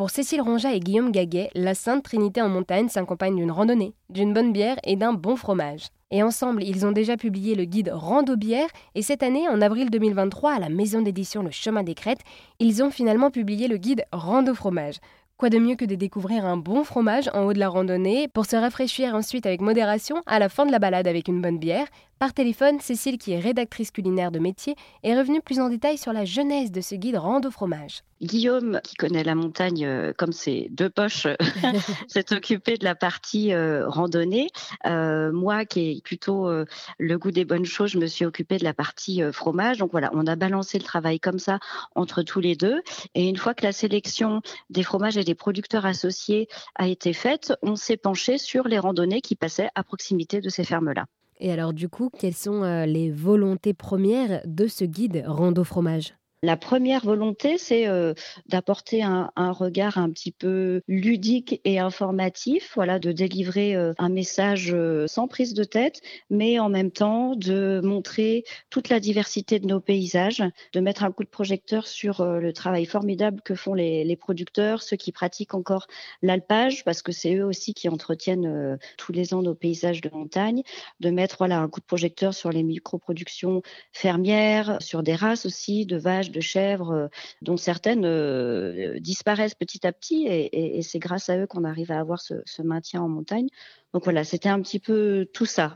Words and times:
Pour 0.00 0.08
Cécile 0.08 0.40
Ronja 0.40 0.72
et 0.72 0.80
Guillaume 0.80 1.12
Gaguet, 1.12 1.50
la 1.54 1.74
Sainte 1.74 2.04
Trinité 2.04 2.40
en 2.40 2.48
montagne 2.48 2.88
s'accompagne 2.88 3.36
d'une 3.36 3.50
randonnée, 3.50 3.92
d'une 4.08 4.32
bonne 4.32 4.50
bière 4.50 4.78
et 4.82 4.96
d'un 4.96 5.12
bon 5.12 5.36
fromage. 5.36 5.88
Et 6.10 6.22
ensemble, 6.22 6.64
ils 6.64 6.86
ont 6.86 6.92
déjà 6.92 7.18
publié 7.18 7.54
le 7.54 7.64
guide 7.64 7.90
Rando 7.92 8.34
Bière 8.34 8.70
et 8.94 9.02
cette 9.02 9.22
année, 9.22 9.46
en 9.46 9.60
avril 9.60 9.90
2023, 9.90 10.52
à 10.52 10.58
la 10.58 10.70
maison 10.70 11.02
d'édition 11.02 11.42
Le 11.42 11.50
Chemin 11.50 11.82
des 11.82 11.92
Crêtes, 11.92 12.22
ils 12.60 12.82
ont 12.82 12.90
finalement 12.90 13.30
publié 13.30 13.68
le 13.68 13.76
guide 13.76 14.06
Rando 14.10 14.54
Fromage. 14.54 15.00
Quoi 15.36 15.50
de 15.50 15.58
mieux 15.58 15.76
que 15.76 15.84
de 15.84 15.96
découvrir 15.96 16.46
un 16.46 16.56
bon 16.56 16.82
fromage 16.82 17.28
en 17.34 17.44
haut 17.44 17.52
de 17.52 17.58
la 17.58 17.68
randonnée 17.68 18.26
pour 18.28 18.46
se 18.46 18.56
rafraîchir 18.56 19.14
ensuite 19.14 19.44
avec 19.44 19.60
modération 19.60 20.22
à 20.24 20.38
la 20.38 20.48
fin 20.48 20.64
de 20.64 20.72
la 20.72 20.78
balade 20.78 21.08
avec 21.08 21.28
une 21.28 21.42
bonne 21.42 21.58
bière 21.58 21.86
Par 22.20 22.34
téléphone, 22.34 22.80
Cécile, 22.80 23.16
qui 23.16 23.32
est 23.32 23.40
rédactrice 23.40 23.90
culinaire 23.90 24.30
de 24.30 24.38
métier, 24.38 24.76
est 25.02 25.16
revenue 25.16 25.40
plus 25.40 25.58
en 25.58 25.70
détail 25.70 25.96
sur 25.96 26.12
la 26.12 26.26
genèse 26.26 26.70
de 26.70 26.82
ce 26.82 26.94
guide 26.94 27.16
rando 27.16 27.50
fromage. 27.50 28.02
Guillaume, 28.20 28.78
qui 28.84 28.94
connaît 28.94 29.24
la 29.24 29.34
montagne 29.34 29.86
euh, 29.86 30.12
comme 30.14 30.32
ses 30.32 30.68
deux 30.70 30.90
poches, 30.90 31.26
s'est 32.08 32.34
occupé 32.34 32.76
de 32.76 32.84
la 32.84 32.94
partie 32.94 33.54
euh, 33.54 33.88
randonnée. 33.88 34.48
Euh, 34.84 35.32
moi, 35.32 35.64
qui 35.64 35.92
ai 35.92 36.02
plutôt 36.02 36.46
le 36.98 37.18
goût 37.18 37.30
des 37.30 37.46
bonnes 37.46 37.64
choses, 37.64 37.92
je 37.92 37.98
me 37.98 38.06
suis 38.06 38.26
occupée 38.26 38.58
de 38.58 38.64
la 38.64 38.74
partie 38.74 39.22
fromage. 39.32 39.78
Donc 39.78 39.92
voilà, 39.92 40.10
on 40.12 40.26
a 40.26 40.36
balancé 40.36 40.76
le 40.76 40.84
travail 40.84 41.20
comme 41.20 41.38
ça 41.38 41.58
entre 41.94 42.20
tous 42.20 42.40
les 42.40 42.54
deux. 42.54 42.82
Et 43.14 43.30
une 43.30 43.38
fois 43.38 43.54
que 43.54 43.64
la 43.64 43.72
sélection 43.72 44.42
des 44.68 44.82
fromages 44.82 45.16
et 45.16 45.24
des 45.24 45.34
producteurs 45.34 45.86
associés 45.86 46.48
a 46.74 46.86
été 46.86 47.14
faite, 47.14 47.54
on 47.62 47.76
s'est 47.76 47.96
penché 47.96 48.36
sur 48.36 48.68
les 48.68 48.78
randonnées 48.78 49.22
qui 49.22 49.36
passaient 49.36 49.70
à 49.74 49.82
proximité 49.82 50.42
de 50.42 50.50
ces 50.50 50.64
fermes-là. 50.64 51.06
Et 51.40 51.50
alors 51.50 51.72
du 51.72 51.88
coup, 51.88 52.10
quelles 52.18 52.34
sont 52.34 52.62
les 52.86 53.10
volontés 53.10 53.74
premières 53.74 54.42
de 54.44 54.66
ce 54.66 54.84
guide 54.84 55.24
rando 55.26 55.64
fromage? 55.64 56.14
La 56.42 56.56
première 56.56 57.04
volonté, 57.04 57.58
c'est 57.58 57.86
euh, 57.86 58.14
d'apporter 58.46 59.02
un, 59.02 59.30
regard 59.36 59.98
un 59.98 60.08
petit 60.10 60.32
peu 60.32 60.80
ludique 60.88 61.60
et 61.66 61.78
informatif, 61.78 62.72
voilà, 62.74 62.98
de 62.98 63.12
délivrer 63.12 63.76
euh, 63.76 63.92
un 63.98 64.08
message 64.08 64.72
euh, 64.72 65.06
sans 65.06 65.28
prise 65.28 65.52
de 65.52 65.64
tête, 65.64 66.00
mais 66.30 66.58
en 66.58 66.70
même 66.70 66.92
temps 66.92 67.36
de 67.36 67.82
montrer 67.84 68.44
toute 68.70 68.88
la 68.88 69.00
diversité 69.00 69.58
de 69.58 69.66
nos 69.66 69.80
paysages, 69.80 70.42
de 70.72 70.80
mettre 70.80 71.04
un 71.04 71.12
coup 71.12 71.24
de 71.24 71.28
projecteur 71.28 71.86
sur 71.86 72.24
le 72.24 72.52
travail 72.54 72.86
formidable 72.86 73.42
que 73.42 73.54
font 73.54 73.74
les, 73.74 74.04
les 74.04 74.16
producteurs, 74.16 74.82
ceux 74.82 74.96
qui 74.96 75.12
pratiquent 75.12 75.54
encore 75.54 75.88
l'alpage, 76.22 76.84
parce 76.84 77.02
que 77.02 77.12
c'est 77.12 77.34
eux 77.34 77.44
aussi 77.44 77.74
qui 77.74 77.88
entretiennent 77.90 78.78
tous 78.96 79.12
les 79.12 79.34
ans 79.34 79.42
nos 79.42 79.54
paysages 79.54 80.00
de 80.00 80.08
montagne, 80.10 80.62
de 81.00 81.10
mettre 81.10 81.36
voilà 81.38 81.58
un 81.58 81.68
coup 81.68 81.80
de 81.80 81.84
projecteur 81.84 82.32
sur 82.32 82.50
les 82.50 82.62
microproductions 82.62 83.60
fermières, 83.92 84.78
sur 84.80 85.02
des 85.02 85.14
races 85.14 85.44
aussi 85.44 85.84
de 85.84 85.98
vaches 85.98 86.29
de 86.30 86.40
chèvres, 86.40 86.92
euh, 86.92 87.08
dont 87.42 87.56
certaines 87.56 88.04
euh, 88.04 88.98
disparaissent 89.00 89.54
petit 89.54 89.86
à 89.86 89.92
petit, 89.92 90.26
et, 90.26 90.82
c'est 90.82 90.98
grâce 90.98 91.28
à 91.28 91.38
eux 91.38 91.46
qu'on 91.46 91.64
arrive 91.64 91.92
à 91.92 92.00
avoir 92.00 92.20
ce, 92.20 92.62
maintien 92.62 93.02
en 93.02 93.08
montagne. 93.08 93.48
Donc 93.92 94.04
voilà, 94.04 94.24
c'était 94.24 94.48
un 94.48 94.60
petit 94.60 94.78
peu 94.78 95.26
tout 95.32 95.46
ça, 95.46 95.74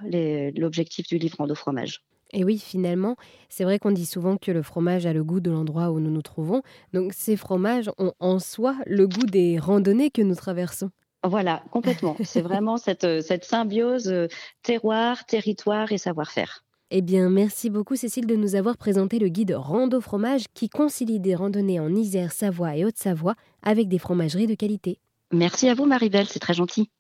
l'objectif 0.57 1.07
du 1.07 1.19
livre 1.19 1.37
Rando 1.39 1.55
Fromage. 1.55 2.03
Et 2.33 2.45
oui, 2.45 2.59
finalement, 2.59 3.17
c'est 3.49 3.65
vrai 3.65 3.79
qu'on 3.79 3.93
dit 3.93 4.07
souvent 4.07 4.37
que 4.37 4.51
le 4.51 4.63
fromage 4.63 5.07
a 5.07 5.13
le 5.13 5.23
goût 5.23 5.41
de 5.41 5.51
l'endroit 5.51 5.91
où 5.91 6.01
nous 6.01 6.11
nous 6.11 6.23
trouvons. 6.23 6.63
Donc 6.93 7.13
ces 7.13 7.37
fromages 7.37 7.91
ont 7.99 8.13
en 8.19 8.41
soi 8.41 8.77
le 8.87 9.07
goût 9.07 9.27
des 9.27 9.59
randonnées 9.59 10.11
que 10.11 10.23
nous 10.23 10.35
traversons. 10.35 10.91
Voilà, 11.23 11.63
complètement. 11.71 12.17
c'est 12.23 12.43
vraiment 12.43 12.77
cette, 12.77 13.23
cette 13.23 13.45
symbiose 13.45 14.09
euh, 14.09 14.27
terroir, 14.63 15.25
territoire 15.27 15.91
et 15.93 15.99
savoir-faire. 15.99 16.65
Eh 16.91 17.03
bien, 17.03 17.31
merci 17.31 17.71
beaucoup 17.71 17.97
Cécile 17.97 18.27
de 18.27 18.37
nous 18.37 18.55
avoir 18.55 18.77
présenté 18.77 19.19
le 19.19 19.29
guide 19.29 19.55
Rando 19.57 20.01
Fromage 20.01 20.45
qui 20.53 20.69
concilie 20.69 21.19
des 21.19 21.35
randonnées 21.35 21.81
en 21.81 21.95
Isère, 21.95 22.33
Savoie 22.33 22.77
et 22.77 22.85
Haute-Savoie 22.85 23.35
avec 23.63 23.89
des 23.89 23.99
fromageries 23.99 24.47
de 24.47 24.55
qualité. 24.55 24.99
Merci 25.33 25.69
à 25.69 25.75
vous 25.75 25.87
Maribel, 25.87 26.27
c'est 26.29 26.39
très 26.39 26.55
gentil. 26.55 26.91